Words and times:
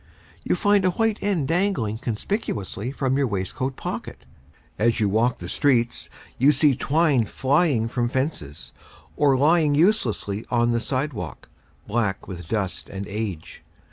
You 0.43 0.55
find 0.55 0.83
a 0.83 0.89
white 0.89 1.19
end 1.21 1.47
dangling 1.47 1.99
conspicuously 1.99 2.91
from 2.91 3.17
your 3.19 3.27
waistcoat 3.27 3.75
pocket. 3.75 4.25
As 4.79 4.99
you 4.99 5.07
walk 5.07 5.37
the 5.37 5.47
streets 5.47 6.09
you 6.39 6.51
see 6.51 6.75
twine 6.75 7.25
flying 7.27 7.87
from 7.87 8.09
fences, 8.09 8.73
or 9.15 9.37
lying 9.37 9.75
useless 9.75 10.25
on 10.49 10.71
the 10.71 10.79
sidewalk, 10.79 11.49
black 11.85 12.27
with 12.27 12.47
dust 12.47 12.89
and 12.89 13.05
age. 13.07 13.61